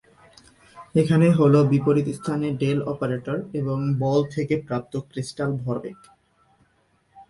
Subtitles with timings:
[0.95, 5.97] এখানে হল বিপরীত স্থানে ডেল অপারেটর এবং বল থেকে প্রাপ্ত ক্রিস্টাল ভরবেগ।